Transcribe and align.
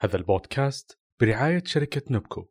هذا 0.00 0.16
البودكاست 0.16 0.98
برعاية 1.20 1.62
شركة 1.64 2.02
نبكو 2.10 2.44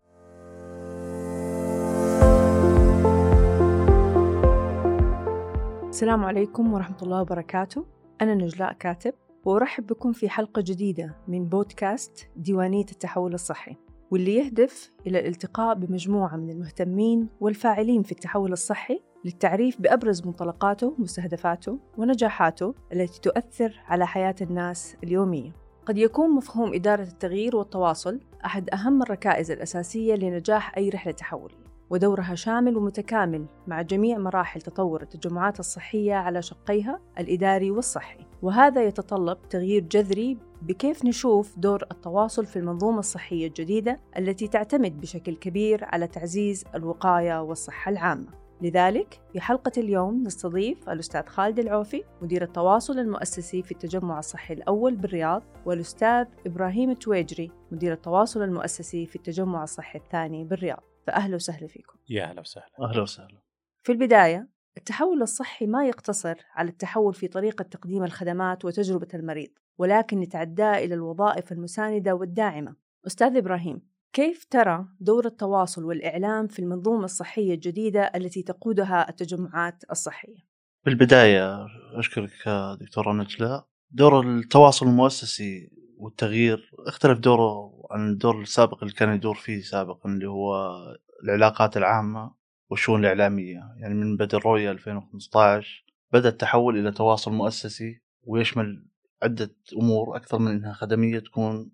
السلام 5.89 6.25
عليكم 6.25 6.73
ورحمة 6.73 6.97
الله 7.03 7.21
وبركاته. 7.21 7.85
أنا 8.21 8.35
نجلاء 8.35 8.73
كاتب 8.73 9.13
وأرحب 9.45 9.87
بكم 9.87 10.11
في 10.11 10.29
حلقة 10.29 10.61
جديدة 10.65 11.15
من 11.27 11.45
بودكاست 11.45 12.29
ديوانية 12.35 12.85
التحول 12.91 13.33
الصحي 13.33 13.75
واللي 14.11 14.35
يهدف 14.35 14.91
إلى 15.07 15.19
الالتقاء 15.19 15.75
بمجموعة 15.75 16.35
من 16.35 16.49
المهتمين 16.49 17.29
والفاعلين 17.39 18.03
في 18.03 18.11
التحول 18.11 18.51
الصحي 18.51 19.01
للتعريف 19.25 19.81
بأبرز 19.81 20.25
منطلقاته 20.25 20.95
ومستهدفاته 20.99 21.79
ونجاحاته 21.97 22.75
التي 22.93 23.21
تؤثر 23.21 23.81
على 23.85 24.07
حياة 24.07 24.35
الناس 24.41 24.97
اليومية. 25.03 25.66
قد 25.87 25.97
يكون 25.97 26.29
مفهوم 26.29 26.73
إدارة 26.73 27.03
التغيير 27.03 27.55
والتواصل 27.55 28.19
أحد 28.45 28.69
أهم 28.69 29.01
الركائز 29.01 29.51
الأساسية 29.51 30.15
لنجاح 30.15 30.77
أي 30.77 30.89
رحلة 30.89 31.13
تحولية 31.13 31.67
ودورها 31.89 32.35
شامل 32.35 32.77
ومتكامل 32.77 33.45
مع 33.67 33.81
جميع 33.81 34.17
مراحل 34.17 34.61
تطور 34.61 35.01
التجمعات 35.01 35.59
الصحية 35.59 36.13
على 36.13 36.41
شقيها 36.41 36.99
الإداري 37.19 37.71
والصحي. 37.71 38.19
وهذا 38.41 38.83
يتطلب 38.83 39.37
تغيير 39.49 39.83
جذري 39.83 40.37
بكيف 40.61 41.05
نشوف 41.05 41.59
دور 41.59 41.83
التواصل 41.91 42.45
في 42.45 42.59
المنظومة 42.59 42.99
الصحية 42.99 43.47
الجديدة 43.47 43.99
التي 44.17 44.47
تعتمد 44.47 45.01
بشكل 45.01 45.35
كبير 45.35 45.85
على 45.85 46.07
تعزيز 46.07 46.65
الوقاية 46.75 47.41
والصحة 47.41 47.91
العامة. 47.91 48.46
لذلك 48.61 49.21
في 49.33 49.41
حلقة 49.41 49.71
اليوم 49.77 50.23
نستضيف 50.23 50.89
الأستاذ 50.89 51.25
خالد 51.25 51.59
العوفي 51.59 52.03
مدير 52.21 52.43
التواصل 52.43 52.99
المؤسسي 52.99 53.63
في 53.63 53.71
التجمع 53.71 54.19
الصحي 54.19 54.53
الأول 54.53 54.95
بالرياض 54.95 55.43
والأستاذ 55.65 56.25
إبراهيم 56.45 56.89
التويجري 56.89 57.51
مدير 57.71 57.93
التواصل 57.93 58.43
المؤسسي 58.43 59.05
في 59.05 59.15
التجمع 59.15 59.63
الصحي 59.63 59.99
الثاني 59.99 60.43
بالرياض. 60.43 60.83
فأهلا 61.07 61.35
وسهلا 61.35 61.67
فيكم. 61.67 61.97
يا 62.09 62.23
أهلا 62.23 62.41
وسهلا. 62.41 62.67
أهلا 62.81 63.01
وسهلا. 63.01 63.41
في 63.83 63.91
البداية 63.91 64.47
التحول 64.77 65.21
الصحي 65.21 65.67
ما 65.67 65.85
يقتصر 65.85 66.35
على 66.53 66.69
التحول 66.69 67.13
في 67.13 67.27
طريقة 67.27 67.63
تقديم 67.63 68.03
الخدمات 68.03 68.65
وتجربة 68.65 69.07
المريض 69.13 69.49
ولكن 69.77 70.23
يتعدى 70.23 70.71
إلى 70.71 70.93
الوظائف 70.93 71.51
المساندة 71.51 72.15
والداعمة. 72.15 72.75
أستاذ 73.07 73.37
إبراهيم 73.37 73.81
كيف 74.17 74.45
ترى 74.49 74.85
دور 74.99 75.25
التواصل 75.25 75.83
والإعلام 75.83 76.47
في 76.47 76.59
المنظومة 76.59 77.05
الصحية 77.05 77.53
الجديدة 77.53 78.11
التي 78.15 78.43
تقودها 78.43 79.09
التجمعات 79.09 79.83
الصحية؟ 79.91 80.35
في 80.83 80.89
البداية 80.89 81.65
أشكرك 81.93 82.31
دكتورة 82.79 83.13
نجلاء 83.13 83.67
دور 83.91 84.21
التواصل 84.21 84.85
المؤسسي 84.85 85.71
والتغيير 85.97 86.71
اختلف 86.87 87.19
دوره 87.19 87.71
عن 87.91 88.09
الدور 88.09 88.41
السابق 88.41 88.83
اللي 88.83 88.93
كان 88.93 89.15
يدور 89.15 89.35
فيه 89.35 89.61
سابقا 89.61 90.09
اللي 90.09 90.29
هو 90.29 90.77
العلاقات 91.23 91.77
العامة 91.77 92.35
والشؤون 92.69 92.99
الإعلامية. 92.99 93.59
يعني 93.77 93.93
من 93.93 94.17
بدء 94.17 94.37
الرؤية 94.37 94.71
2015 94.71 95.85
بدأ 96.13 96.29
التحول 96.29 96.79
إلى 96.79 96.91
تواصل 96.91 97.31
مؤسسي 97.31 98.01
ويشمل 98.23 98.85
عدة 99.23 99.55
أمور 99.81 100.15
أكثر 100.15 100.39
من 100.39 100.51
أنها 100.51 100.73
خدمية 100.73 101.19
تكون 101.19 101.71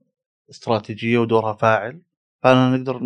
استراتيجية 0.50 1.18
ودورها 1.18 1.54
فاعل. 1.54 2.02
فأنا 2.44 2.78
نقدر 2.78 3.00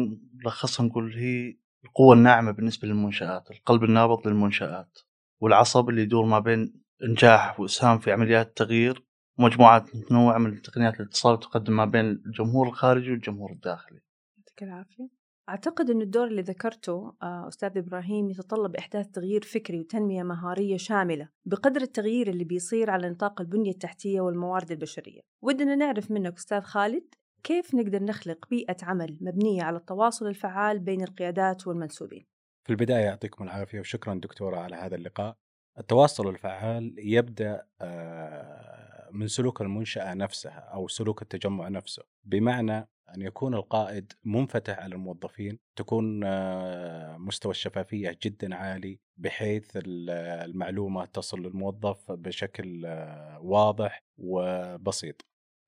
نلخصها 0.46 0.86
نقول 0.86 1.14
هي 1.14 1.58
القوة 1.86 2.16
الناعمة 2.16 2.52
بالنسبة 2.52 2.88
للمنشآت 2.88 3.52
القلب 3.52 3.84
النابض 3.84 4.28
للمنشآت 4.28 5.00
والعصب 5.42 5.90
اللي 5.90 6.02
يدور 6.02 6.26
ما 6.26 6.40
بين 6.40 6.84
إنجاح 7.04 7.60
وإسهام 7.60 8.00
في 8.00 8.12
عمليات 8.12 8.48
التغيير 8.48 9.06
ومجموعات 9.40 9.96
متنوعة 9.96 10.38
من 10.38 10.62
تقنيات 10.62 11.00
الاتصال 11.00 11.40
تقدم 11.40 11.76
ما 11.76 11.86
بين 11.86 12.06
الجمهور 12.06 12.68
الخارجي 12.68 13.12
والجمهور 13.12 13.52
الداخلي. 13.52 14.00
يعطيك 14.38 14.64
العافية. 14.64 15.10
أعتقد 15.50 15.90
أن 15.90 16.02
الدور 16.02 16.28
اللي 16.28 16.42
ذكرته 16.42 17.16
آه، 17.24 17.48
أستاذ 17.48 17.78
إبراهيم 17.78 18.30
يتطلب 18.30 18.76
إحداث 18.76 19.08
تغيير 19.08 19.42
فكري 19.44 19.80
وتنمية 19.80 20.24
مهارية 20.24 20.78
شاملة 20.78 21.30
بقدر 21.46 21.82
التغيير 21.82 22.30
اللي 22.30 22.44
بيصير 22.44 22.90
على 22.90 23.10
نطاق 23.10 23.42
البنية 23.42 23.72
التحتية 23.72 24.22
والموارد 24.22 24.72
البشرية. 24.72 25.22
ودنا 25.42 25.76
نعرف 25.76 26.12
منك 26.12 26.34
أستاذ 26.38 26.62
خالد 26.62 27.16
كيف 27.44 27.76
نقدر 27.76 28.04
نخلق 28.04 28.48
بيئة 28.50 28.78
عمل 28.84 29.18
مبنية 29.22 29.64
على 29.64 29.78
التواصل 29.78 30.28
الفعال 30.28 30.80
بين 30.80 31.04
القيادات 31.04 31.68
والمنسوبين؟ 31.68 32.26
في 32.64 32.70
البداية 32.70 33.06
يعطيكم 33.06 33.44
العافية 33.44 33.80
وشكرا 33.80 34.14
دكتورة 34.16 34.58
على 34.58 34.76
هذا 34.76 34.96
اللقاء. 34.96 35.38
التواصل 35.80 36.30
الفعال 36.30 36.96
يبدأ 36.98 37.68
آه، 37.82 39.10
من 39.12 39.28
سلوك 39.28 39.62
المنشأة 39.62 40.14
نفسها 40.14 40.60
أو 40.60 40.88
سلوك 40.88 41.22
التجمع 41.22 41.68
نفسه. 41.68 42.04
بمعنى 42.24 42.78
أن 43.16 43.22
يكون 43.22 43.54
القائد 43.54 44.14
منفتح 44.24 44.80
على 44.80 44.96
الموظفين 44.96 45.60
تكون 45.76 46.24
آه، 46.24 47.18
مستوى 47.18 47.52
الشفافية 47.52 48.18
جدا 48.24 48.56
عالي 48.56 49.00
بحيث 49.18 49.78
ال- 49.78 50.10
المعلومة 50.50 51.06
تصل 51.06 51.40
للموظف 51.40 52.12
بشكل 52.12 52.86
آه، 52.86 53.40
واضح 53.42 54.04
وبسيط. 54.18 55.22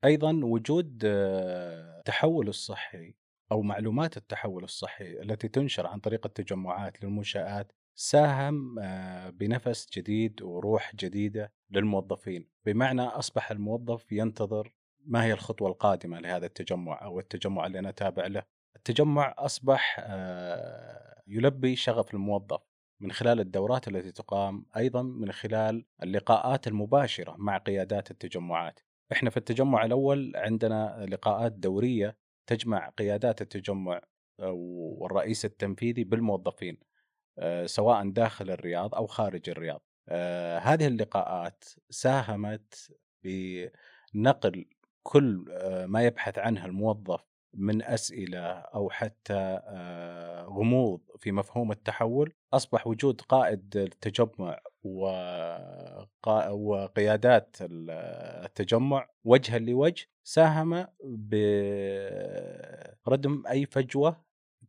أيضا 0.05 0.39
وجود 0.43 1.01
آه، 1.05 1.99
التحول 1.99 2.47
الصحي 2.47 3.15
أو 3.51 3.61
معلومات 3.61 4.17
التحول 4.17 4.63
الصحي 4.63 5.21
التي 5.21 5.47
تنشر 5.47 5.87
عن 5.87 5.99
طريق 5.99 6.25
التجمعات 6.25 7.03
للمنشآت 7.03 7.71
ساهم 7.95 8.79
آه، 8.79 9.29
بنفس 9.29 9.89
جديد 9.97 10.41
وروح 10.41 10.95
جديدة 10.95 11.53
للموظفين، 11.71 12.49
بمعنى 12.65 13.01
أصبح 13.01 13.51
الموظف 13.51 14.11
ينتظر 14.11 14.73
ما 15.05 15.23
هي 15.23 15.33
الخطوة 15.33 15.69
القادمة 15.69 16.19
لهذا 16.19 16.45
التجمع 16.45 17.03
أو 17.05 17.19
التجمع 17.19 17.65
اللي 17.65 17.79
أنا 17.79 17.91
تابع 17.91 18.27
له. 18.27 18.43
التجمع 18.75 19.35
أصبح 19.37 19.97
آه، 19.99 21.23
يلبي 21.27 21.75
شغف 21.75 22.13
الموظف 22.13 22.61
من 22.99 23.11
خلال 23.11 23.39
الدورات 23.39 23.87
التي 23.87 24.11
تقام، 24.11 24.65
أيضا 24.77 25.01
من 25.01 25.31
خلال 25.31 25.85
اللقاءات 26.03 26.67
المباشرة 26.67 27.35
مع 27.37 27.57
قيادات 27.57 28.11
التجمعات. 28.11 28.79
إحنا 29.11 29.29
في 29.29 29.37
التجمع 29.37 29.85
الأول 29.85 30.31
عندنا 30.35 31.05
لقاءات 31.09 31.51
دورية 31.51 32.17
تجمع 32.47 32.89
قيادات 32.89 33.41
التجمع 33.41 34.01
آه، 34.39 34.51
والرئيس 34.51 35.45
التنفيذي 35.45 36.03
بالموظفين 36.03 36.77
آه، 37.39 37.65
سواء 37.65 38.09
داخل 38.09 38.49
الرياض 38.51 38.95
أو 38.95 39.07
خارج 39.07 39.49
الرياض. 39.49 39.81
آه، 40.09 40.57
هذه 40.59 40.87
اللقاءات 40.87 41.63
ساهمت 41.89 42.91
بنقل 43.23 44.65
كل 45.03 45.45
ما 45.87 46.03
يبحث 46.05 46.37
عنه 46.39 46.65
الموظف 46.65 47.25
من 47.53 47.81
أسئلة 47.83 48.47
أو 48.49 48.89
حتى 48.89 49.59
غموض 50.47 51.01
في 51.19 51.31
مفهوم 51.31 51.71
التحول 51.71 52.33
أصبح 52.53 52.87
وجود 52.87 53.21
قائد 53.21 53.77
التجمع 53.77 54.59
وقا- 54.83 56.07
وقيادات 56.51 57.55
ال- 57.61 57.89
التجمع 58.45 59.09
وجها 59.23 59.59
لوجه 59.59 60.05
ساهم 60.23 60.87
بردم 63.05 63.43
أي 63.49 63.65
فجوة 63.65 64.23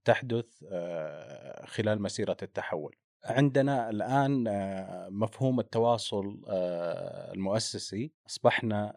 تحدث 0.05 0.65
آه، 0.73 1.67
خلال 1.67 2.03
مسيرة 2.03 2.37
التحول. 2.43 2.97
عندنا 3.25 3.91
الآن 3.91 4.49
آه، 4.49 5.09
مفهوم 5.09 5.61
التواصل 5.61 6.43
آه، 6.49 7.33
المؤسسي 7.33 8.13
أصبحنا 8.27 8.93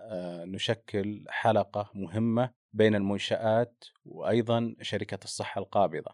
نشكل 0.47 1.25
حلقة 1.29 1.89
مهمة 1.93 2.51
بين 2.73 2.95
المنشآت 2.95 3.83
وأيضا 4.05 4.75
شركة 4.81 5.19
الصحة 5.23 5.59
القابضة. 5.61 6.11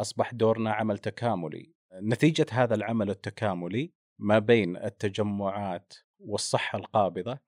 أصبح 0.00 0.34
دورنا 0.34 0.72
عمل 0.72 0.98
تكاملي. 0.98 1.72
نتيجة 1.94 2.46
هذا 2.52 2.74
العمل 2.74 3.10
التكاملي 3.10 3.92
ما 4.18 4.38
بين 4.38 4.76
التجمعات 4.76 5.92
والصحة 6.20 6.78
القابضة 6.78 7.38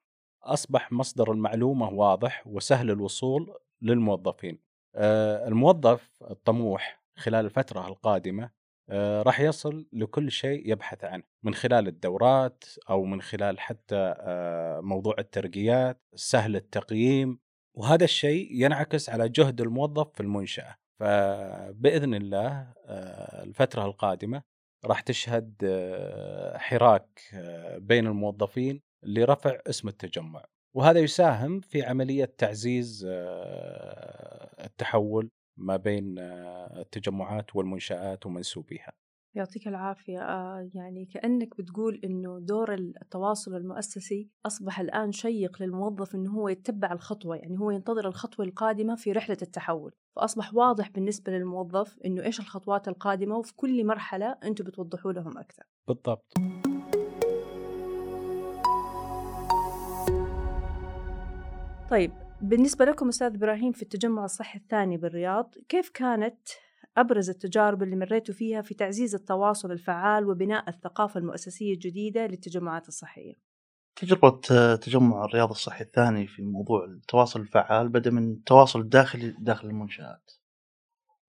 أصبح 0.42 0.92
مصدر 0.92 1.32
المعلومة 1.32 1.88
واضح 1.88 2.46
وسهل 2.46 2.90
الوصول 2.90 3.54
للموظفين. 3.82 4.58
آه، 4.96 5.48
الموظف 5.48 6.22
الطموح 6.30 7.02
خلال 7.16 7.44
الفترة 7.44 7.88
القادمة 7.88 8.50
آه، 8.90 9.22
راح 9.22 9.40
يصل 9.40 9.86
لكل 9.92 10.30
شيء 10.30 10.72
يبحث 10.72 11.04
عنه 11.04 11.22
من 11.42 11.54
خلال 11.54 11.88
الدورات 11.88 12.64
أو 12.90 13.04
من 13.04 13.22
خلال 13.22 13.60
حتى 13.60 14.14
آه، 14.18 14.80
موضوع 14.80 15.14
الترقيات 15.18 16.00
سهل 16.14 16.56
التقييم 16.56 17.38
وهذا 17.74 18.04
الشيء 18.04 18.48
ينعكس 18.50 19.10
على 19.10 19.28
جهد 19.28 19.60
الموظف 19.60 20.12
في 20.14 20.20
المنشأة 20.20 20.76
فبإذن 21.00 22.14
الله 22.14 22.72
الفترة 23.42 23.84
القادمة 23.86 24.42
راح 24.86 25.00
تشهد 25.00 25.54
آه، 25.64 26.58
حراك 26.58 27.20
آه، 27.34 27.78
بين 27.78 28.06
الموظفين 28.06 28.82
لرفع 29.02 29.58
اسم 29.66 29.88
التجمع 29.88 30.44
وهذا 30.76 31.00
يساهم 31.00 31.60
في 31.60 31.82
عملية 31.82 32.24
تعزيز 32.38 33.06
آه، 33.10 34.64
التحول 34.64 35.30
ما 35.56 35.76
بين 35.76 36.18
التجمعات 36.18 37.56
والمنشآت 37.56 38.26
ومنسوبيها. 38.26 38.92
يعطيك 39.36 39.68
العافية. 39.68 40.18
آه 40.18 40.70
يعني 40.74 41.04
كأنك 41.04 41.56
بتقول 41.56 42.00
إنه 42.04 42.38
دور 42.38 42.74
التواصل 42.74 43.56
المؤسسي 43.56 44.30
أصبح 44.46 44.80
الآن 44.80 45.12
شيق 45.12 45.62
للموظف 45.62 46.14
إنه 46.14 46.30
هو 46.30 46.48
يتبع 46.48 46.92
الخطوة 46.92 47.36
يعني 47.36 47.58
هو 47.58 47.70
ينتظر 47.70 48.08
الخطوة 48.08 48.46
القادمة 48.46 48.94
في 48.96 49.12
رحلة 49.12 49.36
التحول. 49.42 49.92
فأصبح 50.16 50.54
واضح 50.54 50.90
بالنسبة 50.90 51.32
للموظف 51.32 51.98
إنه 52.04 52.22
إيش 52.22 52.40
الخطوات 52.40 52.88
القادمة 52.88 53.36
وفي 53.36 53.54
كل 53.54 53.86
مرحلة 53.86 54.36
أنتم 54.44 54.64
بتوضحوا 54.64 55.12
لهم 55.12 55.38
أكثر. 55.38 55.64
بالضبط. 55.88 56.34
طيب 61.90 62.12
بالنسبة 62.40 62.84
لكم 62.84 63.08
أستاذ 63.08 63.34
إبراهيم 63.34 63.72
في 63.72 63.82
التجمع 63.82 64.24
الصحي 64.24 64.58
الثاني 64.58 64.96
بالرياض 64.96 65.54
كيف 65.68 65.90
كانت 65.90 66.38
أبرز 66.96 67.30
التجارب 67.30 67.82
اللي 67.82 67.96
مريتوا 67.96 68.34
فيها 68.34 68.62
في 68.62 68.74
تعزيز 68.74 69.14
التواصل 69.14 69.72
الفعال 69.72 70.28
وبناء 70.28 70.68
الثقافة 70.68 71.20
المؤسسية 71.20 71.74
الجديدة 71.74 72.26
للتجمعات 72.26 72.88
الصحية. 72.88 73.34
تجربة 73.96 74.40
آه، 74.50 74.76
تجمع 74.76 75.24
الرياض 75.24 75.50
الصحي 75.50 75.84
الثاني 75.84 76.26
في 76.26 76.42
موضوع 76.42 76.84
التواصل 76.84 77.40
الفعال 77.40 77.88
بدأ 77.88 78.10
من 78.10 78.32
التواصل 78.32 78.80
الداخلي 78.80 79.34
داخل 79.38 79.68
المنشآت. 79.68 80.30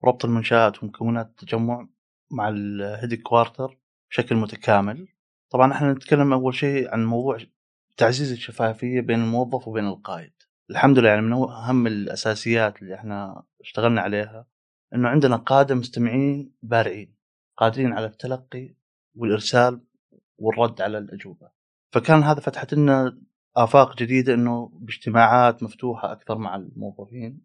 ربط 0.05 0.25
المنشآت 0.25 0.83
ومكونات 0.83 1.25
التجمع 1.25 1.87
مع 2.31 2.49
الهيدي 2.49 3.17
كوارتر 3.17 3.79
بشكل 4.09 4.35
متكامل. 4.35 5.07
طبعا 5.49 5.73
إحنا 5.73 5.93
نتكلم 5.93 6.33
أول 6.33 6.55
شيء 6.55 6.93
عن 6.93 7.05
موضوع 7.05 7.37
تعزيز 7.97 8.31
الشفافية 8.31 9.01
بين 9.01 9.19
الموظف 9.19 9.67
وبين 9.67 9.87
القائد. 9.87 10.33
الحمد 10.69 10.99
لله 10.99 11.09
يعني 11.09 11.21
من 11.21 11.33
أهم 11.33 11.87
الأساسيات 11.87 12.81
اللي 12.81 12.95
إحنا 12.95 13.43
اشتغلنا 13.61 14.01
عليها. 14.01 14.47
إنه 14.93 15.09
عندنا 15.09 15.35
قادة 15.35 15.75
مستمعين 15.75 16.51
بارعين 16.63 17.15
قادرين 17.57 17.93
على 17.93 18.05
التلقي 18.05 18.75
والإرسال 19.15 19.81
والرد 20.37 20.81
على 20.81 20.97
الأجوبة. 20.97 21.49
فكان 21.91 22.23
هذا 22.23 22.39
فتحت 22.39 22.73
لنا 22.73 23.21
آفاق 23.55 23.97
جديدة 23.97 24.33
إنه 24.33 24.71
باجتماعات 24.73 25.63
مفتوحة 25.63 26.11
أكثر 26.11 26.37
مع 26.37 26.55
الموظفين. 26.55 27.41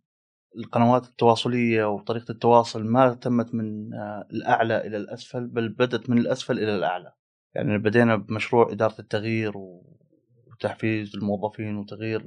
القنوات 0.57 1.07
التواصلية 1.07 1.85
وطريقة 1.85 2.33
التواصل 2.33 2.85
ما 2.85 3.15
تمت 3.15 3.55
من 3.55 3.95
آه، 3.95 4.29
الأعلى 4.31 4.87
إلى 4.87 4.97
الأسفل 4.97 5.47
بل 5.47 5.69
بدت 5.69 6.11
من 6.11 6.19
الأسفل 6.19 6.59
إلى 6.59 6.77
الأعلى. 6.77 7.13
يعني 7.55 7.79
بدينا 7.79 8.17
بمشروع 8.17 8.73
إدارة 8.73 8.99
التغيير 8.99 9.53
وتحفيز 9.57 11.17
الموظفين 11.17 11.77
وتغيير 11.77 12.25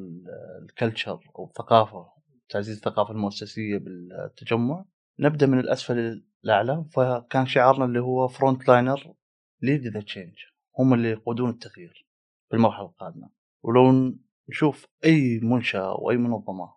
ال 0.62 0.69
culture 0.69 1.20
أو 1.40 1.46
الثقافة 1.46 2.08
تعزيز 2.50 2.76
الثقافة 2.76 3.12
المؤسسية 3.12 3.78
بالتجمع. 3.78 4.86
نبدأ 5.20 5.46
من 5.46 5.60
الأسفل 5.60 6.24
للاعلى 6.44 6.86
فكان 6.92 7.46
شعارنا 7.46 7.86
اللي 7.86 8.00
هو 8.00 8.28
front 8.28 8.68
liner 8.68 9.14
lead 9.62 9.88
the 9.88 10.02
change 10.02 10.34
هم 10.80 10.94
اللي 10.94 11.10
يقودون 11.10 11.50
التغيير 11.50 12.08
في 12.50 12.56
المرحله 12.56 12.86
القادمة. 12.86 13.30
ولو 13.64 14.14
نشوف 14.50 14.88
أي 15.06 15.40
منشأة 15.44 15.92
أو 15.92 16.12
أي 16.12 16.18
منظمة 16.18 16.74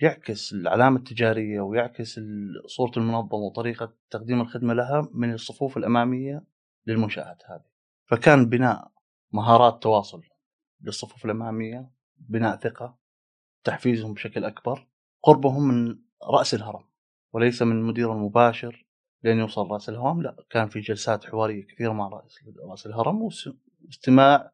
يعكس 0.00 0.52
العلامة 0.52 0.96
التجارية 0.96 1.60
ويعكس 1.60 2.20
صورة 2.66 2.92
المنظمة 2.96 3.34
وطريقة 3.34 3.92
تقديم 4.10 4.40
الخدمة 4.40 4.74
لها 4.74 5.08
من 5.14 5.32
الصفوف 5.32 5.76
الأمامية 5.76 6.44
للمنشآت 6.86 7.42
هذه. 7.46 7.64
فكان 8.06 8.48
بناء 8.48 8.92
مهارات 9.32 9.82
تواصل 9.82 10.22
للصفوف 10.80 11.24
الأمامية 11.24 11.90
بناء 12.16 12.56
ثقة 12.56 12.98
تحفيزهم 13.64 14.14
بشكل 14.14 14.44
أكبر 14.44 14.88
قربهم 15.22 15.68
من 15.68 15.98
رأس 16.22 16.54
الهرم. 16.54 16.91
وليس 17.32 17.62
من 17.62 17.72
المدير 17.72 18.12
المباشر 18.12 18.86
لين 19.24 19.38
يوصل 19.38 19.70
رأس 19.70 19.88
الهرم 19.88 20.22
لا 20.22 20.36
كان 20.50 20.68
في 20.68 20.80
جلسات 20.80 21.24
حوارية 21.24 21.66
كثيرة 21.66 21.92
مع 21.92 22.08
رأس 22.08 22.38
رأس 22.70 22.86
الهرم 22.86 23.22
واستماع 23.22 24.52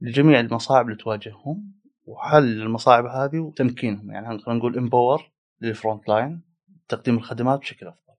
لجميع 0.00 0.40
المصاعب 0.40 0.86
اللي 0.86 0.96
تواجههم 0.96 1.72
وحل 2.04 2.62
المصاعب 2.62 3.06
هذه 3.06 3.38
وتمكينهم 3.38 4.10
يعني 4.10 4.38
خلينا 4.38 4.58
نقول 4.58 4.78
empower 4.78 5.30
لل 5.60 5.74
front 5.74 6.08
line 6.08 6.42
تقديم 6.88 7.16
الخدمات 7.16 7.58
بشكل 7.58 7.86
أفضل. 7.86 8.14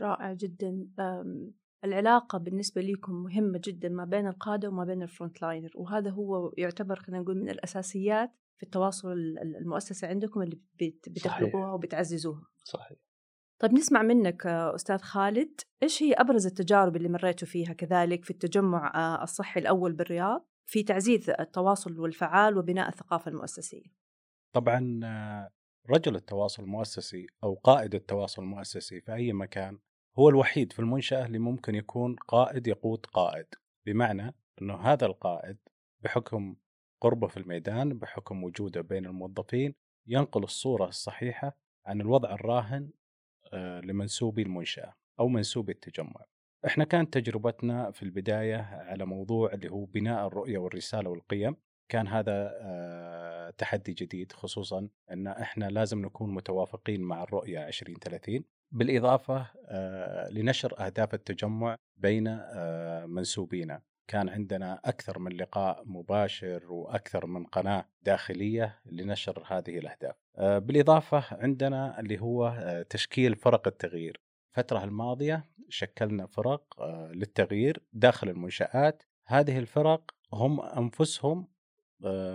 رائع 0.00 0.32
جدا 0.32 0.88
العلاقة 1.84 2.38
بالنسبة 2.38 2.82
لكم 2.82 3.12
مهمة 3.12 3.60
جدا 3.64 3.88
ما 3.88 4.04
بين 4.04 4.26
القادة 4.26 4.68
وما 4.68 4.84
بين 4.84 5.02
الفرونت 5.02 5.42
لاينر 5.42 5.70
وهذا 5.74 6.10
هو 6.10 6.52
يعتبر 6.58 6.96
خلينا 6.96 7.22
نقول 7.22 7.38
من 7.38 7.50
الأساسيات 7.50 8.30
في 8.56 8.62
التواصل 8.62 9.12
المؤسسة 9.60 10.08
عندكم 10.08 10.42
اللي 10.42 10.60
بتخلقوها 11.08 11.72
وبتعززوها. 11.72 12.42
صحيح. 12.64 12.98
طيب 13.58 13.72
نسمع 13.72 14.02
منك 14.02 14.46
آه، 14.46 14.74
أستاذ 14.74 14.98
خالد 14.98 15.60
إيش 15.82 16.02
هي 16.02 16.12
أبرز 16.12 16.46
التجارب 16.46 16.96
اللي 16.96 17.08
مريتوا 17.08 17.48
فيها 17.48 17.72
كذلك 17.72 18.24
في 18.24 18.30
التجمع 18.30 18.92
آه، 18.94 19.22
الصحي 19.22 19.60
الأول 19.60 19.92
بالرياض 19.92 20.48
في 20.68 20.82
تعزيز 20.82 21.30
التواصل 21.30 22.00
والفعال 22.00 22.58
وبناء 22.58 22.88
الثقافة 22.88 23.30
المؤسسية؟ 23.30 23.86
طبعا 24.54 25.00
آه، 25.04 25.50
رجل 25.90 26.16
التواصل 26.16 26.62
المؤسسي 26.62 27.26
أو 27.44 27.54
قائد 27.54 27.94
التواصل 27.94 28.42
المؤسسي 28.42 29.00
في 29.00 29.14
أي 29.14 29.32
مكان 29.32 29.78
هو 30.18 30.28
الوحيد 30.28 30.72
في 30.72 30.78
المنشأة 30.78 31.26
اللي 31.26 31.38
ممكن 31.38 31.74
يكون 31.74 32.16
قائد 32.16 32.66
يقود 32.66 33.06
قائد. 33.06 33.46
بمعنى 33.86 34.34
أنه 34.62 34.74
هذا 34.74 35.06
القائد 35.06 35.58
بحكم 36.00 36.56
قربه 37.00 37.26
في 37.26 37.36
الميدان 37.36 37.98
بحكم 37.98 38.44
وجوده 38.44 38.80
بين 38.80 39.06
الموظفين 39.06 39.74
ينقل 40.06 40.42
الصورة 40.42 40.88
الصحيحة 40.88 41.56
عن 41.86 42.00
الوضع 42.00 42.34
الراهن 42.34 42.90
لمنسوبي 43.56 44.42
المنشأة 44.42 44.94
أو 45.20 45.28
منسوبي 45.28 45.72
التجمع. 45.72 46.24
إحنا 46.66 46.84
كانت 46.84 47.14
تجربتنا 47.18 47.90
في 47.90 48.02
البداية 48.02 48.56
على 48.56 49.06
موضوع 49.06 49.52
اللي 49.52 49.68
هو 49.68 49.84
بناء 49.84 50.26
الرؤية 50.26 50.58
والرسالة 50.58 51.10
والقيم. 51.10 51.56
كان 51.90 52.08
هذا 52.08 52.50
آه، 52.60 53.50
تحدي 53.50 53.92
جديد 53.92 54.32
خصوصا 54.32 54.88
إن 55.10 55.26
إحنا 55.26 55.64
لازم 55.64 56.02
نكون 56.02 56.34
متوافقين 56.34 57.00
مع 57.00 57.22
الرؤية 57.22 57.68
2030 57.68 58.44
بالإضافة 58.72 59.46
آه، 59.66 60.28
لنشر 60.30 60.86
أهداف 60.86 61.14
التجمع 61.14 61.76
بين 61.96 62.40
منسوبينا. 63.06 63.82
كان 64.08 64.28
عندنا 64.28 64.80
أكثر 64.84 65.18
من 65.18 65.32
لقاء 65.32 65.82
مباشر 65.86 66.72
وأكثر 66.72 67.26
من 67.26 67.44
قناة 67.44 67.84
داخلية 68.02 68.80
لنشر 68.86 69.42
هذه 69.46 69.78
الأهداف. 69.78 70.14
آه، 70.36 70.58
بالإضافة 70.58 71.24
عندنا 71.30 72.00
اللي 72.00 72.20
هو 72.20 72.46
آه، 72.46 72.82
تشكيل 72.82 73.36
فرق 73.36 73.68
التغيير. 73.68 74.20
الفترة 74.48 74.84
الماضية 74.84 75.44
شكلنا 75.68 76.26
فرق 76.26 76.80
آه، 76.80 77.12
للتغيير 77.12 77.82
داخل 77.92 78.28
المنشآت. 78.28 79.02
هذه 79.26 79.58
الفرق 79.58 80.10
هم 80.32 80.60
أنفسهم 80.60 81.48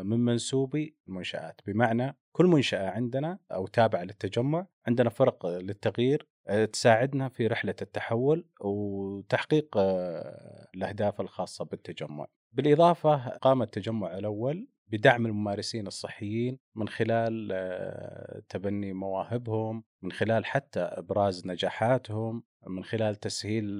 من 0.03 0.19
منسوبي 0.19 0.95
المنشآت. 1.07 1.61
بمعنى 1.67 2.17
كل 2.31 2.45
منشأة 2.45 2.89
عندنا 2.89 3.39
أو 3.51 3.67
تابعة 3.67 4.03
للتجمع 4.03 4.67
عندنا 4.87 5.09
فرق 5.09 5.45
للتغيير 5.45 6.27
تساعدنا 6.73 7.29
في 7.29 7.47
رحلة 7.47 7.75
التحول 7.81 8.45
وتحقيق 8.61 9.77
آه، 9.77 10.67
الأهداف 10.75 11.21
الخاصة 11.21 11.65
بالتجمع. 11.65 12.27
بالإضافة 12.51 13.29
قام 13.29 13.61
التجمع 13.61 14.17
الأول 14.17 14.67
بدعم 14.87 15.25
الممارسين 15.25 15.87
الصحيين 15.87 16.59
من 16.75 16.87
خلال 16.87 17.49
آه، 17.53 18.41
تبني 18.49 18.93
مواهبهم 18.93 19.83
من 20.01 20.11
خلال 20.11 20.45
حتى 20.45 20.79
إبراز 20.79 21.47
نجاحاتهم 21.47 22.43
من 22.67 22.83
خلال 22.83 23.15
تسهيل 23.15 23.79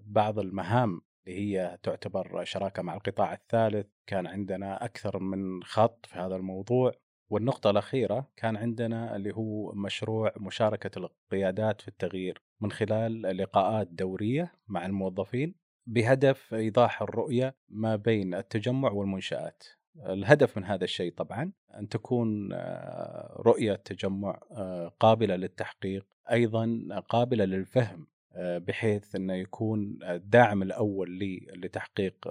بعض 0.00 0.38
المهام 0.38 1.00
اللي 1.26 1.38
هي 1.40 1.78
تعتبر 1.82 2.44
شراكة 2.44 2.82
مع 2.82 2.94
القطاع 2.94 3.32
الثالث. 3.32 3.86
كان 4.06 4.26
عندنا 4.26 4.84
أكثر 4.84 5.18
من 5.18 5.62
خط 5.62 6.06
في 6.06 6.18
هذا 6.18 6.36
الموضوع. 6.36 6.92
والنقطة 7.30 7.70
الأخيرة 7.70 8.28
كان 8.36 8.56
عندنا 8.56 9.16
اللي 9.16 9.34
هو 9.34 9.72
مشروع 9.72 10.32
مشاركة 10.36 10.98
القيادات 10.98 11.80
في 11.80 11.88
التغيير 11.88 12.42
من 12.60 12.72
خلال 12.72 13.22
لقاءات 13.22 13.88
دورية 13.88 14.52
مع 14.68 14.86
الموظفين 14.86 15.54
بهدف 15.86 16.54
إيضاح 16.54 17.02
الرؤية 17.02 17.54
ما 17.68 17.96
بين 17.96 18.34
التجمع 18.34 18.90
والمنشآت. 18.90 19.64
الهدف 19.96 20.56
من 20.56 20.64
هذا 20.64 20.84
الشيء 20.84 21.12
طبعا 21.12 21.52
أن 21.74 21.88
تكون 21.88 22.52
آه، 22.52 23.36
رؤية 23.46 23.72
التجمع 23.72 24.40
آه، 24.50 24.88
قابلة 25.00 25.36
للتحقيق 25.36 26.06
أيضا 26.30 26.88
قابلة 27.08 27.44
للفهم 27.44 28.06
آه، 28.32 28.58
بحيث 28.58 29.14
أنه 29.14 29.34
يكون 29.34 29.98
الداعم 30.02 30.62
الأول 30.62 31.10
لي 31.10 31.46
لتحقيق 31.52 32.28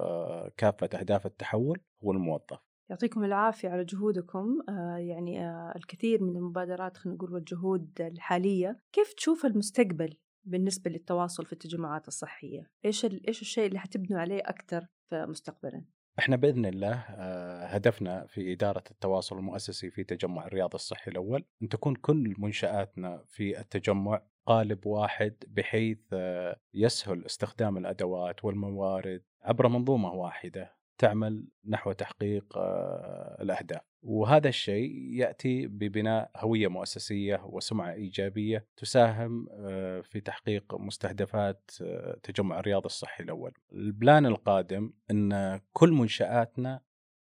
كافة 0.58 0.90
أهداف 1.00 1.26
التحول 1.26 1.80
هو 2.04 2.12
الموظف. 2.12 2.60
يعطيكم 2.90 3.24
العافية 3.24 3.70
على 3.70 3.84
جهودكم. 3.84 4.62
آه 4.70 4.98
يعني 4.98 5.46
آه 5.46 5.74
الكثير 5.76 6.24
من 6.24 6.36
المبادرات 6.36 6.98
خلينا 6.98 7.18
نقول 7.18 7.34
والجهود 7.34 8.02
الحالية. 8.02 8.80
كيف 8.92 9.14
تشوف 9.14 9.46
المستقبل 9.46 10.18
بالنسبة 10.44 10.92
للتواصل 10.92 11.46
في 11.46 11.54
التجمعات 11.54 12.08
الصحية؟ 12.08 12.70
إيش, 12.86 13.06
إيش 13.06 13.42
الشيء 13.42 13.68
اللي 13.68 13.80
حتبنوا 13.80 14.20
عليه 14.20 14.40
أكثر 14.46 14.88
مستقبلا؟ 15.14 15.86
إحنا 16.20 16.36
بإذن 16.36 16.66
الله 16.66 16.94
آه، 16.94 17.66
هدفنا 17.66 18.26
في 18.26 18.54
إدارة 18.54 18.84
التواصل 18.92 19.38
المؤسسي 19.38 19.90
في 19.90 20.04
تجمع 20.04 20.48
الرياض 20.48 20.74
الصحي 20.74 21.12
الأول 21.12 21.46
أن 21.62 21.70
تكون 21.70 21.96
كل 21.96 22.36
منشآتنا 22.38 23.24
في 23.28 23.60
التجمع 23.60 24.22
قالب 24.46 24.86
واحد 24.86 25.34
بحيث 25.48 26.00
آه، 26.14 26.60
يسهل 26.74 27.26
استخدام 27.26 27.78
الأدوات 27.78 28.46
والموارد 28.46 29.24
عبر 29.42 29.68
منظومة 29.68 30.14
واحدة. 30.14 30.76
تعمل 30.98 31.48
نحو 31.66 31.92
تحقيق 31.92 32.58
آه، 32.58 33.38
الأهداف 33.42 33.82
وهذا 34.04 34.50
الشيء 34.50 34.92
يأتي 35.14 35.68
ببناء 35.68 36.32
هوية 36.38 36.68
مؤسسية 36.68 37.42
وسمعة 37.46 37.94
إيجابية 37.94 38.68
تساهم 38.78 39.48
آه، 39.52 40.02
في 40.02 40.22
تحقيق 40.22 40.76
مستهدفات 40.76 41.72
آه، 41.82 42.20
تجمع 42.24 42.60
الرياض 42.60 42.86
الصحي 42.86 43.24
الأول. 43.24 43.54
البلان 43.74 44.26
القادم 44.26 44.94
إن 45.12 45.60
كل 45.74 45.92
منشآتنا 45.92 46.82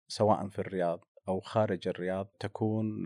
سواء 0.07 0.47
في 0.47 0.59
الرياض 0.59 1.05
أو 1.27 1.39
خارج 1.39 1.87
الرياض 1.87 2.25
تكون 2.39 3.03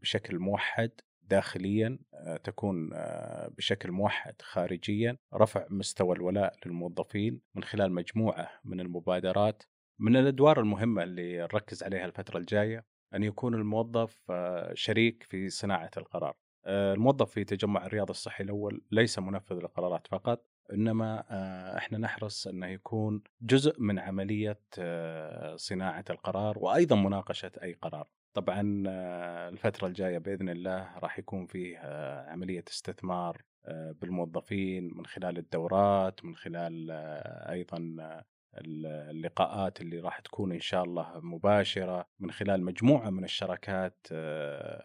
بشكل 0.00 0.38
موحد 0.38 0.90
داخليا 1.32 1.98
آه، 2.14 2.36
تكون 2.36 2.90
آه، 2.94 3.48
بشكل 3.48 3.90
موحد 3.90 4.42
خارجيا 4.42 5.16
رفع 5.34 5.66
مستوى 5.70 6.16
الولاء 6.16 6.54
للموظفين 6.66 7.40
من 7.54 7.64
خلال 7.64 7.92
مجموعة 7.92 8.50
من 8.64 8.80
المبادرات 8.80 9.62
من 9.98 10.16
الأدوار 10.16 10.60
المهمة 10.60 11.02
اللي 11.02 11.38
نركز 11.38 11.82
عليها 11.82 12.06
الفترة 12.06 12.38
الجاية 12.38 12.84
أن 13.14 13.22
يكون 13.22 13.54
الموظف 13.54 14.30
آه، 14.30 14.74
شريك 14.74 15.22
في 15.22 15.48
صناعة 15.48 15.90
القرار. 15.96 16.36
الموظف 16.66 17.30
في 17.30 17.44
تجمع 17.44 17.86
الرياض 17.86 18.10
الصحي 18.10 18.44
الأول 18.44 18.82
ليس 18.90 19.18
منفذ 19.18 19.56
للقرارات 19.56 20.06
فقط 20.06 20.46
إنما 20.72 21.24
إحنا 21.76 21.98
نحرص 21.98 22.46
أنه 22.46 22.66
يكون 22.66 23.22
جزء 23.40 23.80
من 23.80 23.98
عملية 23.98 24.60
صناعة 25.56 26.04
القرار 26.10 26.58
وأيضا 26.58 26.96
مناقشة 26.96 27.50
أي 27.62 27.72
قرار. 27.72 28.06
طبعا 28.34 28.84
آه، 28.88 29.48
الفترة 29.48 29.86
الجاية 29.86 30.18
بإذن 30.18 30.48
الله 30.48 30.98
راح 30.98 31.18
يكون 31.18 31.46
فيه 31.46 31.78
آه، 31.78 32.30
عملية 32.30 32.64
استثمار 32.68 33.42
آه، 33.64 33.92
بالموظفين 33.92 34.90
من 34.96 35.06
خلال 35.06 35.38
الدورات 35.38 36.24
من 36.24 36.36
خلال 36.36 36.90
أيضا 37.50 37.96
اللقاءات 38.54 39.80
اللي 39.80 40.00
راح 40.00 40.20
تكون 40.20 40.52
إن 40.52 40.60
شاء 40.60 40.84
الله 40.84 41.20
مباشرة 41.20 42.06
من 42.20 42.30
خلال 42.30 42.64
مجموعة 42.64 43.10
من 43.10 43.24
الشراكات 43.24 44.06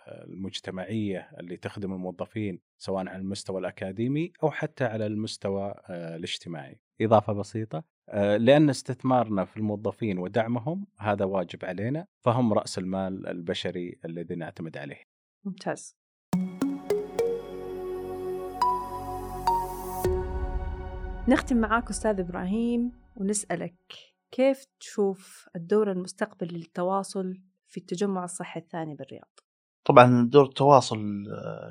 المجتمعية 0.07 1.29
اللي 1.39 1.57
تخدم 1.57 1.93
الموظفين 1.93 2.59
سواء 2.77 3.07
على 3.07 3.21
المستوى 3.21 3.59
الأكاديمي 3.59 4.31
أو 4.43 4.51
حتى 4.51 4.83
على 4.83 5.05
المستوى 5.05 5.73
الاجتماعي. 5.89 6.79
إضافة 7.01 7.33
بسيطة 7.33 7.83
آه، 8.09 8.37
لأن 8.37 8.69
استثمارنا 8.69 9.45
في 9.45 9.57
الموظفين 9.57 10.19
ودعمهم 10.19 10.87
هذا 10.99 11.25
واجب 11.25 11.65
علينا 11.65 12.07
فهم 12.19 12.53
رأس 12.53 12.77
المال 12.77 13.27
البشري 13.27 13.99
الذي 14.05 14.35
نعتمد 14.35 14.77
عليه. 14.77 15.01
ممتاز. 15.45 15.97
نختم 21.27 21.57
معاك 21.57 21.89
أستاذ 21.89 22.19
إبراهيم 22.19 22.91
ونسألك 23.17 23.75
كيف 24.31 24.65
تشوف 24.79 25.49
الدور 25.55 25.91
المستقبلي 25.91 26.57
للتواصل 26.57 27.41
في 27.67 27.77
التجمع 27.77 28.23
الصحي 28.23 28.59
الثاني 28.59 28.95
بالرياض؟ 28.95 29.39
طبعا 29.85 30.29
دور 30.29 30.45
التواصل 30.45 30.97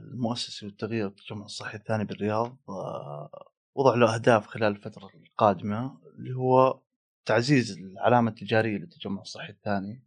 المؤسسي 0.02 0.66
والتغيير 0.66 1.06
التجمع 1.06 1.44
الصحي 1.44 1.78
الثاني 1.78 2.04
بالرياض 2.04 2.56
آه، 2.68 3.50
وضع 3.74 3.94
له 3.94 4.14
أهداف 4.14 4.46
خلال 4.46 4.72
الفترة 4.72 5.10
القادمة 5.14 5.98
اللي 6.18 6.36
هو 6.36 6.80
تعزيز 7.24 7.78
العلامة 7.78 8.30
التجارية 8.30 8.78
للتجمع 8.78 9.20
الصحي 9.20 9.52
الثاني 9.52 10.04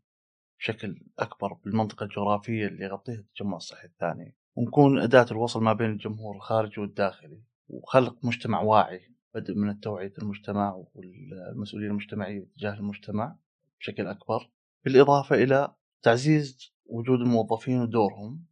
بشكل 0.60 1.02
أكبر 1.20 1.54
بالمنطقة 1.54 2.04
الجغرافية 2.04 2.68
اللي 2.68 2.86
يغطيها 2.86 3.20
التجمع 3.20 3.58
الصحي 3.58 3.88
الثاني 3.88 4.36
ونكون 4.56 5.00
أداة 5.00 5.26
الوصل 5.32 5.64
ما 5.64 5.74
بين 5.74 5.90
الجمهور 5.90 6.36
الخارجي 6.36 6.82
والداخلي 6.82 7.44
وخلق 7.68 8.16
مجتمع 8.24 8.62
واعي 8.62 9.16
بدء 9.36 9.56
من 9.56 9.70
التوعية 9.70 10.14
المجتمع 10.22 10.84
والمسؤولية 10.94 11.88
المجتمعية 11.88 12.48
تجاه 12.58 12.74
المجتمع 12.74 13.36
بشكل 13.80 14.08
أكبر 14.08 14.50
بالإضافة 14.86 15.36
إلى 15.36 15.74
تعزيز 16.02 16.74
وجود 16.86 17.20
الموظفين 17.20 17.82
ودورهم 17.82 18.46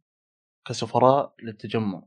كسفراء 0.66 1.34
للتجمع. 1.42 2.02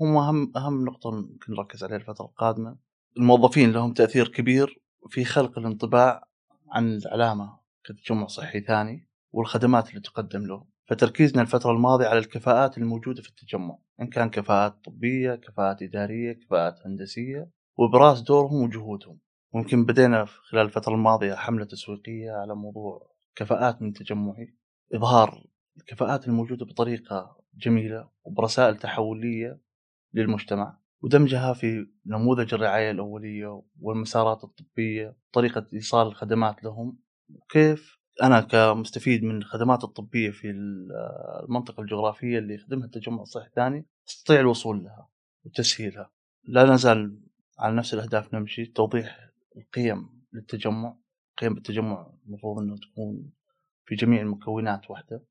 هم 0.00 0.16
أهم 0.16 0.52
أهم 0.56 0.84
نقطة 0.84 1.10
ممكن 1.10 1.52
نركز 1.52 1.84
عليها 1.84 1.96
الفترة 1.96 2.24
القادمة. 2.24 2.76
الموظفين 3.16 3.72
لهم 3.72 3.92
تأثير 3.92 4.28
كبير 4.28 4.82
في 5.08 5.24
خلق 5.24 5.58
الانطباع 5.58 6.28
عن 6.68 6.96
العلامة 6.96 7.58
كتجمع 7.84 8.26
صحي 8.26 8.60
ثاني 8.60 9.08
والخدمات 9.32 9.90
اللي 9.90 10.00
تقدم 10.00 10.46
له. 10.46 10.66
فتركيزنا 10.86 11.42
الفترة 11.42 11.70
الماضية 11.70 12.06
على 12.06 12.18
الكفاءات 12.18 12.78
الموجودة 12.78 13.22
في 13.22 13.28
التجمع 13.28 13.78
إن 14.00 14.06
كان 14.06 14.30
كفاءات 14.30 14.84
طبية 14.84 15.34
كفاءات 15.34 15.82
إدارية 15.82 16.32
كفاءات 16.32 16.86
هندسية. 16.86 17.50
وإبراز 17.76 18.20
دورهم 18.20 18.62
وجهودهم. 18.62 19.18
ممكن 19.54 19.84
بدينا 19.84 20.24
خلال 20.24 20.66
الفترة 20.66 20.94
الماضية 20.94 21.34
حملة 21.34 21.64
تسويقية 21.64 22.30
على 22.30 22.54
موضوع 22.54 23.10
كفاءات 23.36 23.82
من 23.82 23.92
تجمعي 23.92 24.56
إظهار 24.94 25.44
الكفاءات 25.76 26.28
الموجودة 26.28 26.66
بطريقة 26.66 27.36
جميلة 27.54 28.08
وبرسائل 28.24 28.76
تحولية 28.76 29.60
للمجتمع 30.14 30.78
ودمجها 31.02 31.52
في 31.52 31.86
نموذج 32.06 32.54
الرعاية 32.54 32.90
الأولية 32.90 33.62
والمسارات 33.80 34.44
الطبية 34.44 35.16
طريقة 35.32 35.66
إيصال 35.74 36.06
الخدمات 36.06 36.64
لهم. 36.64 36.98
كيف 37.48 37.98
أنا 38.22 38.40
كمستفيد 38.40 39.24
من 39.24 39.36
الخدمات 39.36 39.84
الطبية 39.84 40.30
في 40.30 40.50
المنطقة 40.50 41.80
الجغرافية 41.80 42.38
اللي 42.38 42.54
يخدمها 42.54 42.86
التجمع 42.86 43.22
الصحي 43.22 43.46
الثاني 43.46 43.86
أستطيع 44.08 44.40
الوصول 44.40 44.84
لها 44.84 45.08
وتسهيلها. 45.44 46.10
لا 46.44 46.64
نزال 46.64 47.25
على 47.58 47.76
نفس 47.76 47.94
الأهداف 47.94 48.34
نمشي. 48.34 48.66
توضيح 48.66 49.30
القيم 49.56 50.24
للتجمع. 50.32 50.96
قيم 51.38 51.56
التجمع 51.56 52.12
المفروض 52.26 52.58
أنه 52.58 52.76
تكون 52.76 53.30
في 53.84 53.94
جميع 53.94 54.20
المكونات 54.22 54.90
واحدة. 54.90 55.24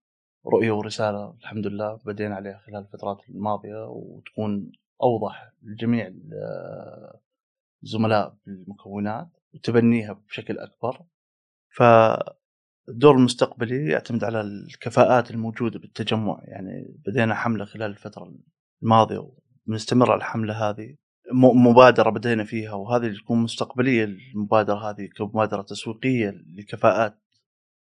رؤية 0.48 0.72
ورسالة 0.72 1.32
الحمد 1.41 1.67
لله 1.67 1.96
بدينا 2.05 2.36
عليها 2.36 2.58
خلال 2.58 2.77
الفترات 2.77 3.29
الماضية 3.29 3.88
وتكون 3.88 4.72
أوضح 5.03 5.53
لجميع 5.63 6.13
الزملاء 7.84 8.38
بالمكونات 8.46 9.29
وتبنيها 9.53 10.13
بشكل 10.13 10.60
أكبر. 10.60 11.05
فالدور 11.70 13.15
المستقبلي 13.15 13.91
يعتمد 13.91 14.24
على 14.24 14.41
الكفاءات 14.41 15.32
الموجودة 15.32 15.79
بالتجمع. 15.79 16.39
يعني 16.44 16.96
بدينا 17.05 17.36
حملة 17.36 17.65
خلال 17.65 17.91
الفترة 17.91 18.34
الماضية 18.84 19.32
وبنستمر 19.67 20.12
على 20.12 20.17
الحملة 20.17 20.70
هذه. 20.70 20.96
مبادرة 21.34 22.10
بدينا 22.10 22.44
فيها 22.44 22.74
وهذه 22.74 23.13
تكون 23.13 23.38
مستقبلية 23.38 24.03
المبادرة 24.03 24.89
هذه 24.89 25.10
كمبادرة 25.15 25.62
تسويقية 25.62 26.29
لكفاءات 26.29 27.20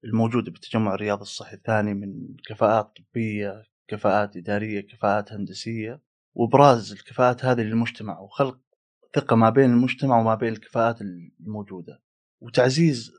الموجودة 0.03 0.51
بالتجمع 0.51 0.93
الرياضي 0.93 1.21
الصحي 1.21 1.55
الثاني 1.55 1.93
من 1.93 2.35
كفاءات 2.47 2.97
طبية 2.97 3.63
كفاءات 3.87 4.37
إدارية 4.37 4.81
كفاءات 4.81 5.33
هندسية 5.33 6.01
وإبراز 6.33 6.91
الكفاءات 6.91 7.45
هذه 7.45 7.61
للمجتمع 7.61 8.19
وخلق 8.19 8.59
ثقة 9.15 9.35
ما 9.35 9.49
بين 9.49 9.69
المجتمع 9.69 10.19
وما 10.19 10.35
بين 10.35 10.53
الكفاءات 10.53 11.01
الموجودة. 11.01 12.01
وتعزيز 12.41 13.11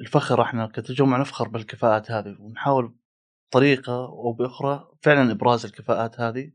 الفخر 0.00 0.42
إحنا 0.42 0.66
كتجمع 0.66 1.20
نفخر 1.20 1.48
بالكفاءات 1.48 2.10
هذه 2.10 2.36
ونحاول 2.40 2.94
بطريقة 3.50 4.04
أو 4.06 4.32
بأخرى 4.32 4.88
فعلا 5.02 5.32
إبراز 5.32 5.64
الكفاءات 5.64 6.20
هذه 6.20 6.52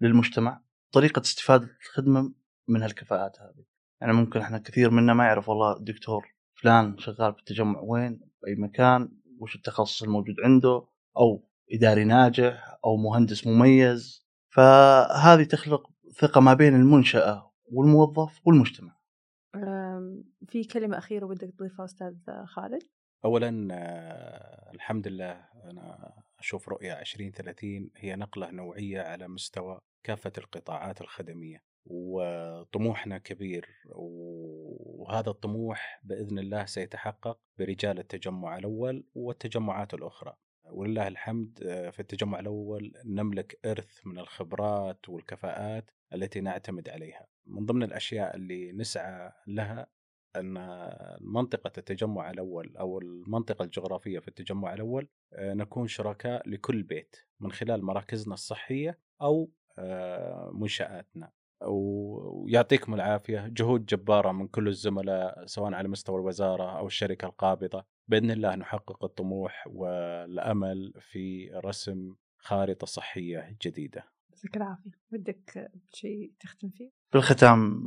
للمجتمع 0.00 0.62
طريقة 0.92 1.20
استفادة 1.20 1.68
الخدمة 1.86 2.32
من 2.72 2.82
هالكفاءات 2.82 3.40
هذه. 3.40 3.64
يعني 4.00 4.12
ممكن 4.12 4.40
إحنا 4.40 4.58
كثير 4.58 4.90
منا 4.90 5.14
ما 5.14 5.24
يعرف 5.24 5.48
والله 5.48 5.76
الدكتور 5.76 6.26
فلان 6.54 6.98
شغال 6.98 7.34
في 7.34 7.38
التجمع 7.40 7.80
وين 7.80 8.20
بأي 8.42 8.54
مكان 8.54 9.08
وش 9.38 9.56
التخصص 9.56 10.02
الموجود 10.02 10.34
عنده 10.44 10.86
أو 11.16 11.48
إداري 11.72 12.04
ناجح 12.04 12.78
أو 12.84 12.96
مهندس 12.96 13.46
مميز. 13.46 14.26
فهذه 14.48 15.44
تخلق 15.44 15.90
ثقة 16.18 16.40
ما 16.40 16.54
بين 16.54 16.74
المنشأة 16.74 17.52
والموظف 17.64 18.40
والمجتمع. 18.46 18.96
في 20.48 20.64
كلمة 20.72 20.98
أخيرة 20.98 21.26
ودك 21.26 21.50
تضيفها 21.58 21.84
أستاذ 21.84 22.14
خالد؟ 22.44 22.82
أولا 23.24 23.68
آه، 23.72 24.70
الحمد 24.74 25.08
لله 25.08 25.48
أنا 25.64 26.14
أشوف 26.38 26.68
رؤية 26.68 27.00
2030 27.00 27.90
هي 27.96 28.16
نقلة 28.16 28.50
نوعية 28.50 29.00
على 29.00 29.28
مستوى 29.28 29.80
كافة 30.04 30.32
القطاعات 30.38 31.00
الخدمية. 31.00 31.62
وطموحنا 31.86 33.18
كبير 33.18 33.68
وهذا 33.86 35.30
الطموح 35.30 36.00
بإذن 36.04 36.38
الله 36.38 36.64
سيتحقق 36.64 37.38
برجال 37.58 37.98
التجمع 37.98 38.58
الأول 38.58 39.04
والتجمعات 39.14 39.94
الأخرى. 39.94 40.36
ولله 40.64 41.08
الحمد 41.08 41.58
في 41.92 42.00
التجمع 42.00 42.40
الأول 42.40 42.92
نملك 43.04 43.58
إرث 43.66 44.06
من 44.06 44.18
الخبرات 44.18 45.08
والكفاءات 45.08 45.90
التي 46.14 46.40
نعتمد 46.40 46.88
عليها. 46.88 47.26
من 47.46 47.66
ضمن 47.66 47.82
الأشياء 47.82 48.36
اللي 48.36 48.72
نسعى 48.72 49.32
لها 49.46 49.86
أن 50.36 50.54
منطقة 51.20 51.72
التجمع 51.78 52.30
الأول 52.30 52.76
أو 52.76 52.98
المنطقة 52.98 53.62
الجغرافية 53.62 54.18
في 54.18 54.28
التجمع 54.28 54.74
الأول 54.74 55.08
آه، 55.32 55.54
نكون 55.54 55.88
شركاء 55.88 56.48
لكل 56.48 56.82
بيت 56.82 57.16
من 57.40 57.52
خلال 57.52 57.84
مراكزنا 57.84 58.34
الصحية 58.34 58.98
أو 59.22 59.50
آه، 59.78 60.50
منشآتنا 60.54 61.30
ويعطيكم 61.66 62.94
العافية 62.94 63.46
جهود 63.48 63.86
جبارة 63.86 64.32
من 64.32 64.48
كل 64.48 64.68
الزملاء 64.68 65.46
سواء 65.46 65.74
على 65.74 65.88
مستوى 65.88 66.20
الوزارة 66.20 66.78
أو 66.78 66.86
الشركة 66.86 67.26
القابضة 67.26 67.84
بإذن 68.08 68.30
الله 68.30 68.54
نحقق 68.54 69.04
الطموح 69.04 69.64
والأمل 69.66 70.92
في 71.00 71.50
رسم 71.64 72.14
خارطة 72.38 72.86
صحية 72.86 73.56
جديدة. 73.62 74.04
يعطيك 74.32 74.56
العافية، 74.56 74.90
ودك 75.12 75.70
شيء 75.92 76.32
تختم 76.40 76.68
فيه؟ 76.68 76.90
في 77.10 77.18
الختام 77.18 77.84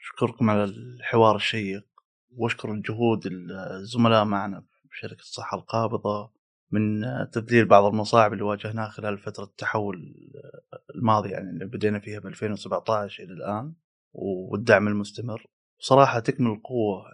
أشكركم 0.00 0.50
على 0.50 0.64
الحوار 0.64 1.36
الشيق 1.36 1.86
وأشكر 2.36 2.72
الجهود 2.72 3.26
الزملاء 3.80 4.24
معنا 4.24 4.60
في 4.60 4.98
شركة 4.98 5.20
الصحة 5.20 5.58
القابضة 5.58 6.30
من 6.70 7.02
تذليل 7.32 7.64
بعض 7.64 7.84
المصاعب 7.84 8.32
اللي 8.32 8.44
واجهناها 8.44 8.88
خلال 8.88 9.18
فترة 9.18 9.44
التحول 9.44 10.14
الماضية 10.94 11.30
يعني 11.30 11.50
اللي 11.50 11.66
بدينا 11.66 11.98
فيها 11.98 12.20
من 12.20 12.26
2017 12.26 13.22
إلى 13.22 13.32
الآن 13.32 13.72
والدعم 14.12 14.88
المستمر. 14.88 15.46
صراحة 15.78 16.20
تكمل 16.20 16.50
القوة 16.50 17.04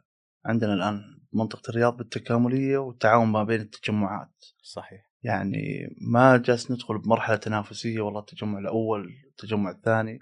عندنا 0.47 0.75
الآن 0.75 1.01
منطقة 1.33 1.71
الرياض 1.71 1.97
بالتكاملية 1.97 2.79
والتعاون 2.79 3.29
ما 3.29 3.45
بين 3.45 3.61
التجمعات. 3.61 4.45
صحيح. 4.63 5.11
يعني 5.23 5.97
ما 6.01 6.37
جالس 6.37 6.71
ندخل 6.71 6.99
بمرحلة 6.99 7.37
تنافسية 7.37 8.01
والله 8.01 8.21
التجمع 8.21 8.59
الأول 8.59 9.15
التجمع 9.31 9.71
الثاني. 9.71 10.19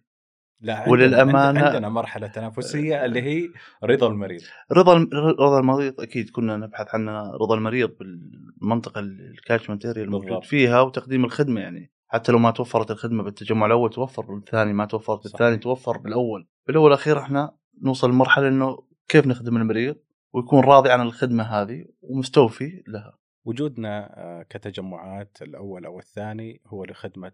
لا 0.61 0.75
عندنا 0.75 0.93
وللأمانة 0.93 1.67
عندنا 1.67 1.89
مرحلة 1.89 2.27
تنافسية 2.27 3.05
اللي 3.05 3.23
هي 3.23 3.49
رضا 3.85 4.09
المريض. 4.09 4.41
رضا 4.73 5.09
رضا 5.15 5.61
المريض 5.61 6.01
أكيد 6.01 6.31
كنا 6.31 6.57
نبحث 6.57 6.95
عن 6.95 7.09
رضا 7.09 7.55
المريض 7.55 7.91
بالمنطقة 7.99 9.01
ال 9.01 9.09
catchment 9.09 9.87
area 9.87 10.05
الموجود 10.05 10.45
فيها 10.45 10.81
وتقديم 10.81 11.25
الخدمة 11.25 11.61
يعني. 11.61 11.92
حتى 12.13 12.33
لو 12.33 12.39
ما 12.39 12.51
توفرت 12.51 12.91
الخدمة 12.91 13.23
بالتجمع 13.23 13.67
الأول 13.67 13.91
توفر 13.91 14.35
بالثاني 14.35 14.73
ما 14.73 14.85
توفرت 14.85 15.23
بالثاني 15.23 15.57
توفر 15.57 15.99
بالأول. 15.99 16.47
بالاول 16.67 16.85
والاخير 16.85 17.19
إحنا 17.19 17.57
نوصل 17.83 18.11
لمرحلة 18.11 18.49
إنه 18.49 18.79
كيف 19.09 19.27
نخدم 19.27 19.57
المريض 19.57 19.97
ويكون 20.33 20.65
راضي 20.65 20.91
عن 20.91 21.01
الخدمة 21.01 21.43
هذه 21.45 21.85
ومستوفي 22.03 22.83
لها. 22.89 23.19
وجودنا 23.45 24.19
آه، 24.19 24.43
كتجمعات 24.43 25.43
الأول 25.43 25.85
أو 25.85 25.99
الثاني 25.99 26.61
هو 26.67 26.85
لخدمة 26.85 27.33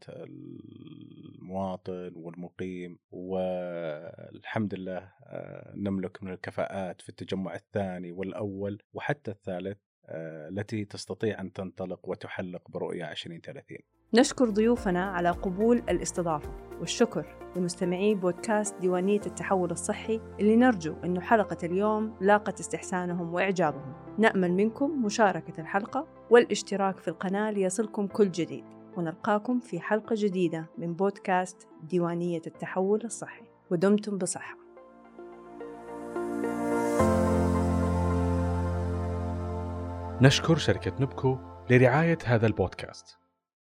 المواطن 1.42 2.12
والمقيم 2.14 2.98
والحمد 3.10 4.74
لله 4.74 5.12
آه، 5.26 5.72
نملك 5.76 6.22
من 6.22 6.32
الكفاءات 6.32 7.00
في 7.00 7.08
التجمع 7.08 7.54
الثاني 7.54 8.12
والأول 8.12 8.82
وحتى 8.92 9.30
الثالث 9.30 9.78
آه، 10.06 10.48
التي 10.48 10.84
تستطيع 10.84 11.40
أن 11.40 11.52
تنطلق 11.52 12.08
وتحلق 12.08 12.70
برؤية 12.70 13.10
2030 13.10 13.78
نشكر 14.14 14.50
ضيوفنا 14.50 15.04
على 15.04 15.30
قبول 15.30 15.76
الاستضافة 15.76 16.50
والشكر 16.80 17.26
لمستمعي 17.56 18.14
بودكاست 18.14 18.80
ديوانية 18.80 19.20
التحول 19.26 19.70
الصحي 19.70 20.20
اللي 20.40 20.56
نرجو 20.56 20.94
أن 21.04 21.20
حلقة 21.20 21.56
اليوم 21.62 22.14
لاقت 22.20 22.60
استحسانهم 22.60 23.34
وإعجابهم. 23.34 23.92
نأمل 24.18 24.52
منكم 24.52 25.04
مشاركة 25.04 25.60
الحلقة 25.60 26.06
والاشتراك 26.30 26.98
في 26.98 27.08
القناة 27.08 27.50
ليصلكم 27.50 28.06
كل 28.06 28.30
جديد. 28.30 28.64
ونلقاكم 28.96 29.60
في 29.60 29.80
حلقة 29.80 30.14
جديدة 30.18 30.66
من 30.78 30.94
بودكاست 30.94 31.68
ديوانية 31.82 32.42
التحول 32.46 33.00
الصحي. 33.04 33.44
ودمتم 33.70 34.18
بصحة. 34.18 34.56
نشكر 40.20 40.56
شركة 40.56 40.92
نبكو 41.00 41.38
لرعاية 41.70 42.18
هذا 42.24 42.46
البودكاست. 42.46 43.18